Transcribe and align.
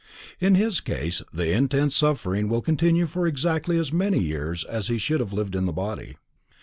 In 0.39 0.55
his 0.55 0.79
case, 0.79 1.21
the 1.31 1.53
intense 1.55 1.95
suffering 1.95 2.49
will 2.49 2.63
continue 2.63 3.05
for 3.05 3.27
exactly 3.27 3.77
as 3.77 3.93
many 3.93 4.17
years 4.17 4.63
as 4.63 4.87
he 4.87 4.97
should 4.97 5.19
have 5.19 5.31
lived 5.31 5.55
in 5.55 5.67
the 5.67 5.71
body. 5.73 6.15